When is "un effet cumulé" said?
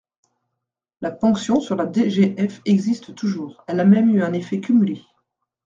4.23-5.05